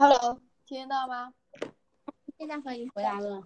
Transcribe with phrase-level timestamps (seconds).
[0.00, 1.34] Hello，听得到吗？
[2.38, 3.42] 现在可以回答了。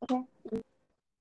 [0.00, 0.16] OK，
[0.50, 0.60] 嗯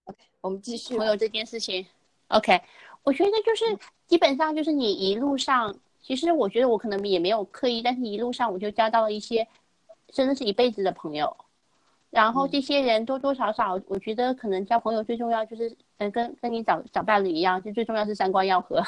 [0.06, 0.98] ，OK，我们继续。
[0.98, 1.86] 我有这件事情
[2.30, 2.60] ，OK，
[3.04, 9.48] 我觉得就是基本上就是你一路上，其实我觉得我可能也没有刻意，但是一路上我就交到了一些
[10.08, 11.38] 真的是一辈子的朋友。
[12.10, 18.84] 然后这些人多多少少，我觉得可能交朋友最重要就是，嗯，跟跟你找找伴侣一样，就最重要是三观要合。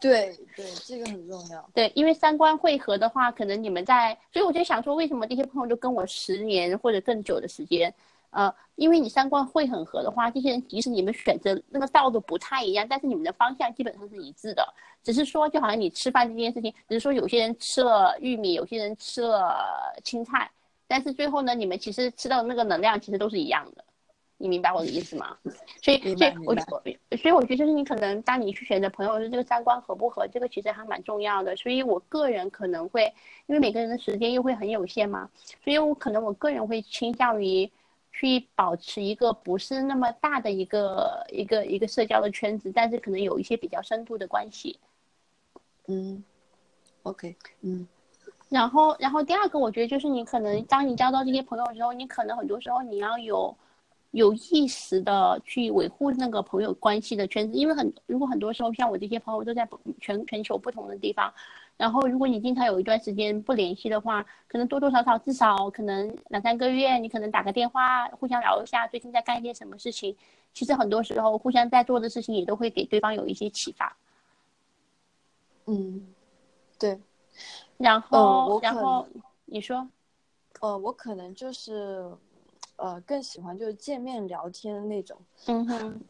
[0.00, 1.70] 对对，这个很重要。
[1.74, 7.94] 对，因为三观汇合的话，可能你们在，所以我就想说，为什么这些朋友就跟我十年或者更久的时间？
[8.30, 14.66] 呃，因为你三观会很合的话，这些人即使你们选择那个道路不太一样，但是你们的方向基本上是一致的。
[15.02, 20.50] 只是说，就好像你吃饭这件事情，只是说有些人吃了玉米，有些人吃了青菜，
[20.86, 23.84] 但是最后呢，你们其实吃到的那个能量其实都是一样的。
[24.42, 25.36] 你明白我的意思吗？
[25.82, 31.54] 所以，所以，我，所以我觉得就是你可能当你去选择朋友，的这个三观合不合，这个其实还蛮重要的。
[31.56, 33.04] 所以我个人可能会，
[33.46, 35.28] 因为每个人的时间又会很有限嘛，
[35.62, 37.70] 所以我可能我个人会倾向于
[38.12, 44.80] 去保持一个不是那么大的一个一个一个社交的圈子，但是可能有一些比较深度的关系。
[45.86, 46.24] 嗯
[47.02, 47.86] ，OK，嗯，
[48.48, 53.54] 然后，然后第二个，我觉得就是你可能当你交到这些朋友之后，你可能很多时候你要有。
[54.12, 59.68] 有意识的去维护那个朋友关系的圈子，因为很如果很多时候像我这些朋友都在
[60.00, 61.32] 全全球不同的地方，
[61.76, 70.16] 然后如果你经常有一段时间不联系的话，可能多多少少至少可能两三个月，你可能打个电话互相聊一下最近在干一些什么事情，
[70.52, 73.96] 其实很多时候互相在做的事情也都会给对方有一些启发。
[75.66, 76.08] 嗯，
[76.80, 76.98] 对。
[77.78, 79.06] 然后，然后
[79.44, 79.88] 你说，
[80.60, 82.10] 呃，我可能就是。
[82.80, 85.16] 呃，更喜欢就是见面聊天的那种，
[85.46, 86.00] 嗯哼，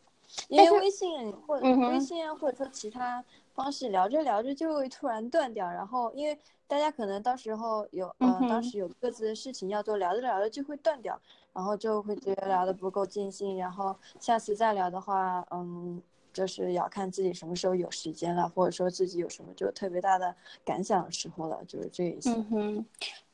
[0.49, 11.21] 因为微信或微信啊，或者说其他方式聊着聊着就会突然断掉，然后因为大家可能到时候有呃，当时有各自的事情要做，聊着聊着就会断掉，
[11.53, 16.03] 然后就会觉得聊的不够尽兴，然后下次再聊的话，嗯。
[16.33, 22.31] 就是要看自己什么时候有时间了，或者说自己有什么就特别大的感想的时候了，就是这一些。
[22.31, 22.87] 嗯哼，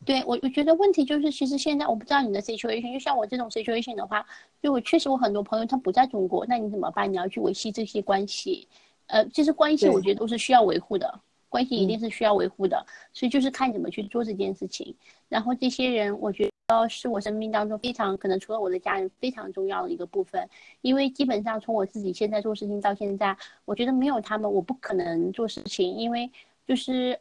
[0.05, 4.27] 对我我觉得问题就是，其实现在我不知道你的 situation，就像我这种 situation 的话，
[4.63, 7.11] 就我确实我很多朋友他不在中国，那你怎么办？
[7.13, 8.67] 你要去维系这些关系，
[9.07, 14.95] 呃，其实关系我觉得都是需要维护的，关系一定是需要维护的，所以就是看怎么去做这件事情。
[15.29, 16.56] 然后这些人，我觉得。
[16.69, 20.49] 呃是我生命当中非常可能除了我的家人非常重要的一个部分，
[20.81, 26.29] 因为基本上从我自己现在做事情到现在，我觉得没有他们我不可能做事情，因为
[26.67, 27.17] 就是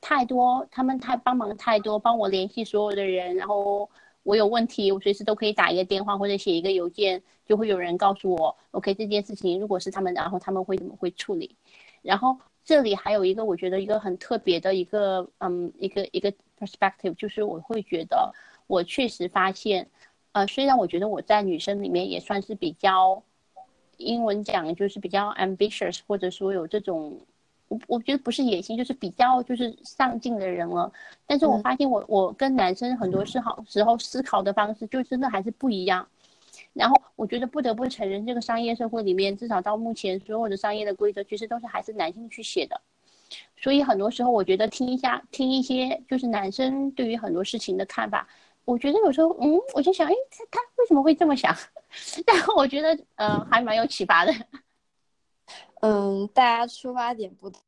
[0.00, 3.88] 太多他们太帮忙太多，帮我联系所有的人，然后
[4.22, 11.54] 我有问题我随时都可以打一个电话或者写一个邮件，就会有人告诉我，OK 这件事情如果是他们，然后他们会怎么会处理，
[12.00, 12.34] 然后
[12.64, 18.32] 这里还有一个我觉得一个很特别的一个嗯一个一个 perspective，就是我会觉得。
[18.66, 19.88] 我确实发现，
[20.32, 23.22] 呃，虽然我觉得我在女生里面也算是比较，
[23.96, 27.18] 英文讲就是比较 ambitious，或者说有这种，
[27.68, 30.92] 我我觉得不是野心，就是比较就是上进的人了。
[31.26, 36.06] 但是我发现我我跟男生很多时好时候思考的方式就真的还是不一样。
[36.72, 42.80] 然后我觉得不得不承认，这个商业社会里面，至少到目前所有的商业的规则，其实都是还是男性去写的。
[43.56, 48.28] 所以很多时候我觉得听一下听一些就是男生对于很多事情的看法。
[48.66, 51.54] 我觉得有时候，嗯，我就想，哎，他他为什么会这么想？
[52.26, 54.32] 然后我觉得，嗯，还蛮有启发的。
[55.80, 57.62] 嗯，大家出发点不同。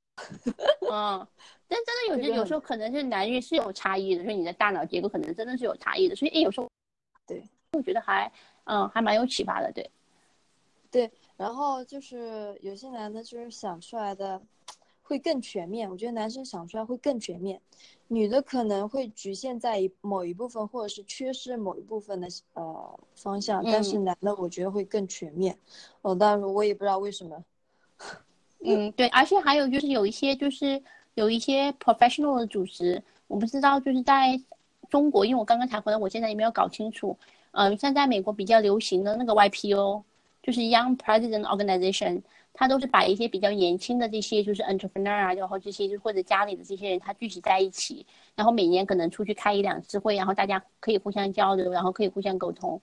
[0.90, 1.26] 嗯，
[1.68, 6.16] 但真的有些有时候可能是男女是有差异的，所以你的大脑结构可能真的是有差异的。
[6.16, 6.68] 所以，哎，有时候，
[7.26, 7.42] 对，
[7.72, 8.30] 我觉得还，
[8.64, 9.88] 嗯，还蛮有启发的，对。
[10.90, 14.42] 对，然后就是有些男的，就是想出来的。
[15.08, 17.58] 会更全面，我觉得男生想出来会更全面，
[18.08, 25.56] 女的可能会局限在一某一部分，或者是缺失某一部分的呃方向，但是男的我觉得会更全面。
[26.02, 27.42] 哦，当然我也不知道为什么。
[28.62, 30.82] 嗯，对，而且还有就是有一些就是
[31.14, 34.38] 有一些 professional 的组织，我不知道就是在
[34.90, 37.16] 中国，因为我刚刚才回来，我现在也没有搞清楚。
[37.52, 40.02] 嗯，像在美国比较流行的那个 YPO，
[40.42, 42.20] 就是 Young President Organization。
[42.60, 52.82] 他都是把一些比较年轻的这些就是 entrepreneur 啊，然后这些就或者家里的这些人，他聚集在一起，然后每年可能出去开一两次会，然后大家可以互相交流，然后可以互相沟通。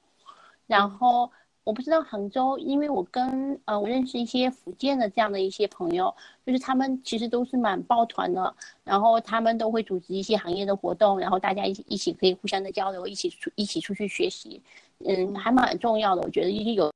[0.65, 1.29] 然后
[1.65, 8.55] 我不知道杭州，因为我跟呃我认识一些福建的这样的一些朋友，就是他们其实都是蛮抱团的，
[8.85, 14.61] 然后他们都会组织一些行业的活动，然后大家一起一起可以互相的交流，一起出一起出去学习，
[15.03, 16.89] 嗯，还蛮重要的，我觉得已经有。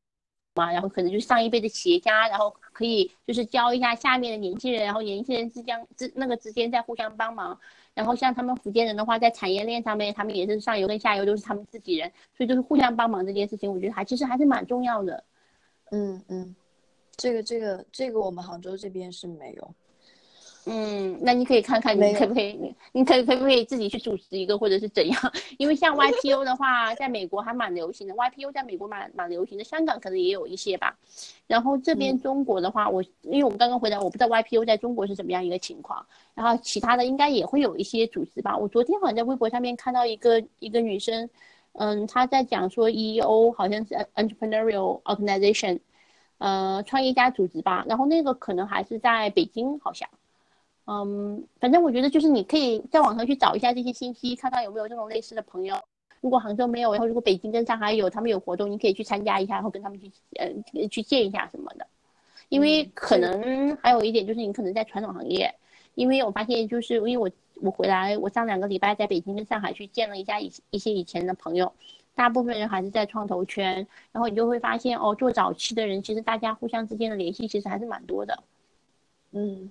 [0.60, 7.58] 嘛，然后可能就是上一辈的企业家，然后可以就是教一下下面的年轻人，然后年轻人之间之那个之间再互相帮忙。
[7.94, 15.24] 然后像他们福建人的话，在产业链上面，他们也是上游跟下游都是他们自己人，所以就是互相帮忙这件事情，我觉得还其实还是蛮重要的。
[15.92, 16.56] 嗯嗯，
[17.18, 19.76] 这个这个这个我们杭州这边是没有。
[20.66, 25.20] 嗯，那你可以看看你可不可以，你你可可不可以自己去组织一个，或者是怎样？
[25.58, 30.96] 因为像 YPO 的话，在美国还蛮流行的，YPO 在美国蛮蛮流行的，香港可能也有一些吧。
[31.48, 36.06] 然后这边中国的话，我因为我们刚刚回来，我不知道 YPO 在中国是怎么样一个情况。
[36.36, 38.56] 然后其他的应该也会有一些组织吧。
[38.56, 41.30] 我昨天好像在微博上面看到一个一个女生，
[41.74, 45.80] 嗯，她在讲说 EEO 好像是 Entrepreneurial Organization，
[46.38, 47.86] 呃，创业家组织吧。
[47.88, 50.08] 然后那个可能还是在北京，好像。
[50.92, 55.80] 嗯，反正我觉得就是你可以在网上去找一下这些信息，看看有没有这种类似的朋友。
[56.20, 61.86] 如果杭州没有，然后如果北京跟上海有，他们有活动，你可以去参加一下，然后跟他们去呃去见一下什么的。
[62.50, 65.54] 因为可能还有一点就是你可能在传统行业，
[65.94, 67.30] 因为我发现就是因为我
[67.62, 71.72] 我回来，我上两个礼拜在北京跟上海去见了一下一一些以前的朋友，
[72.16, 73.76] 大部分人还是在创投圈，
[74.12, 78.44] 然后你就会发现哦，做早期的人其实大家互相之间的联系其实还是蛮多的，
[79.34, 79.70] 嗯。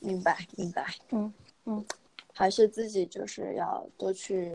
[0.00, 1.32] 明白，明白，嗯
[1.64, 1.84] 嗯，
[2.32, 4.54] 还是自己就是要多去，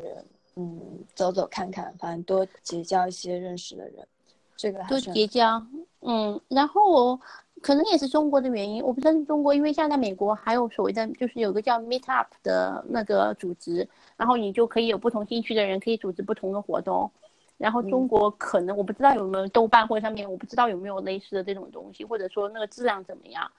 [0.55, 0.79] 嗯，
[1.15, 4.07] 走走看看，反正多结交一些认识的人，
[4.55, 5.61] 这个多结交，
[6.01, 7.19] 嗯，然后
[7.61, 17.11] 可能也是中国的原因，我不知道是中国，因为现在美国还有所谓的，就是有个叫 Meet Up 的那个组织，然后你就可以有不同兴趣的人可以组织不同的活动，
[17.57, 23.51] 然后中国可能我不知道有没有豆瓣或者上面我不知道有没有类似的这种东西，或者说那个质量怎么样。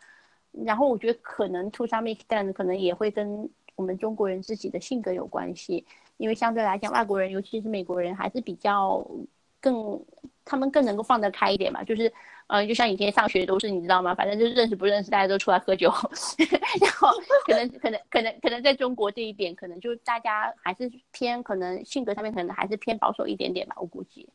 [0.64, 5.84] 然后我觉得可能 to some extent 可能也会跟我们中国人自己的性格有关系，
[6.18, 9.04] 因为相对来讲，外国人尤其是美国人还是比较
[9.60, 9.98] 更，
[10.44, 11.82] 他们更能够放得开一点嘛。
[11.82, 12.12] 就是，
[12.48, 14.14] 呃，就像以前上学都是你知道吗？
[14.14, 15.90] 反正就是认识不认识，大家都出来喝酒。
[16.80, 17.08] 然后
[17.46, 24.28] 可能可能可能可能在中国这一点，可能就大家还是偏可能性格上面可能还是偏保守一点点吧，我估计。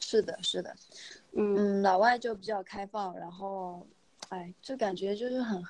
[0.00, 0.74] 是的，是的，
[1.36, 3.86] 嗯，老外就比较开放，然后。
[4.32, 5.62] 哎，就感觉就是很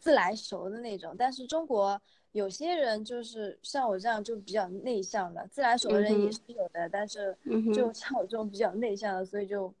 [0.00, 2.00] 自来熟的那种，但是中国
[2.32, 7.32] 有些人就是像我这样就比较内向的，自来熟的人也是有的，但是
[7.72, 9.72] 就像我这种比较内向的，所以就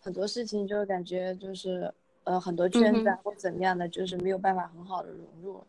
[0.00, 1.88] 很多事情就感觉就是
[2.24, 5.62] 呃很多圈子啊或怎么样的，就是没有办法很好的融入。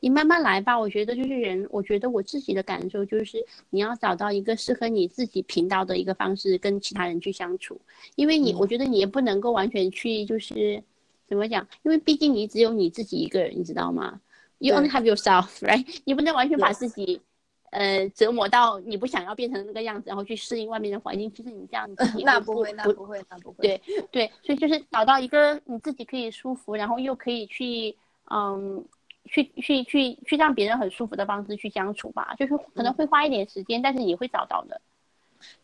[0.00, 7.80] 你慢慢来吧，我觉得就是人，我觉得我自己的感受就是你要找到一个适合你自己频道的一个方式跟其他人去相处，
[8.14, 10.84] 因为你我觉得你也不能够完全去就是。
[11.34, 11.66] 怎么讲？
[11.82, 14.20] 因为毕竟你只有你自己一个人，你知道吗
[14.58, 15.84] ？You only have yourself, right？
[16.04, 17.20] 你不能完全把自己，
[17.70, 21.30] 呃，折磨到你不想要变成那个样子，然后去适应外面的环境。
[21.34, 23.56] 其实你这样子，那不会，那不会，那不会。
[23.62, 23.82] 对
[24.12, 27.96] 对，所以就是找到一个你自己可以舒服，然后又可以去，
[28.30, 28.84] 嗯，
[29.24, 32.34] 去去去去让别人很舒服的方式去相处吧。
[32.38, 34.80] 就是可能会花一点时间，但是你会找到的。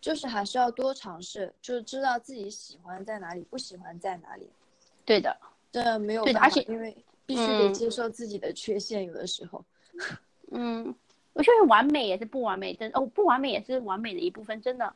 [0.01, 4.51] 就是还是要多尝试，就是知道自己喜欢在哪里，不喜欢在哪里。
[5.07, 5.35] 对的。
[5.73, 6.97] 这没有办法，而且因为
[7.27, 9.65] 必须得接受自己的缺陷，有的时候，
[10.53, 10.95] 嗯，
[11.33, 14.93] 我觉得完美也是不完美，真哦，不完美也是完美的一部分，真的。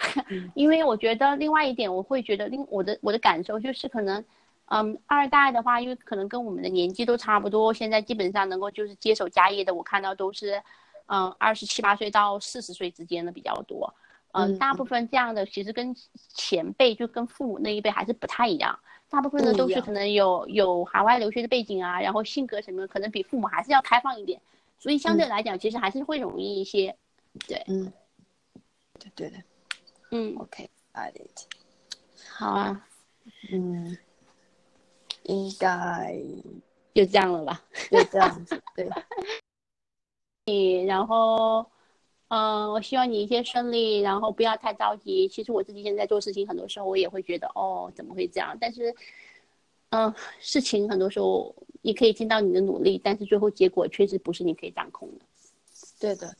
[0.54, 4.24] 因为我觉得另外一点，我会觉得另我的我的感受就是可能，
[4.66, 10.62] 嗯，二代的话，因为可能跟我们的年纪都差不多，现在基本上能够就是接手家业的，我看到都是，
[11.06, 13.92] 嗯，二十七八岁到四十岁之间的比较多，
[14.30, 15.92] 嗯，大部分这样的其实跟
[16.32, 18.78] 前辈就跟父母那一辈还是不太一样。
[19.10, 24.40] 大部分的都是可能有有海外留学的背景啊，然后性格什么可能比父母还是要开放一点，
[24.78, 26.96] 所以相对来讲其实还是会容易一些。
[27.46, 27.92] 对，嗯，
[28.98, 29.36] 对对的，
[30.10, 31.40] 嗯，OK，got it。
[32.28, 32.86] 好啊，
[33.52, 33.96] 嗯，
[35.22, 36.14] 应该
[36.94, 37.62] 就这样了吧？
[37.90, 38.88] 就这样子，对。
[40.46, 41.70] 你然后。
[42.28, 45.26] 嗯，我希望你一切顺利，然后不要太着急。
[45.28, 48.54] 其实我自己现在做事情，很多时候我也会觉得，哦，怎么会这样？
[48.60, 48.94] 但是，
[49.90, 55.24] 嗯，事情很多时候你可以听到你的努力，但是最后结果确实不是你可以掌控的。
[55.98, 56.36] 对的，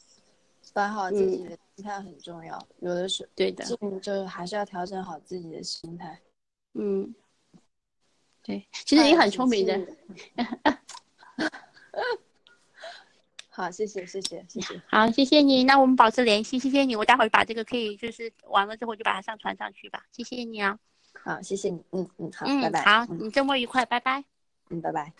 [0.75, 2.69] 摆好自己的心态很重要。
[2.81, 3.65] 有的是对的，
[4.03, 6.21] 就还是要调整好自己的心态。
[6.75, 7.15] 嗯，
[8.43, 9.81] 对，其实你很聪明的。
[13.59, 14.81] 好，谢谢，谢谢，谢谢。
[14.87, 15.65] 好，谢谢你。
[15.65, 16.95] 那我们保持联系，谢谢你。
[16.95, 20.05] 我待会儿把这个可以就是完了之后就把它上传上去吧。
[20.13, 20.79] 谢谢你啊。
[21.13, 21.83] 好，谢谢你。
[21.91, 22.85] 嗯嗯，好，拜拜。
[22.85, 24.25] 好，你周末愉快，拜拜。
[24.71, 25.13] 嗯，拜拜。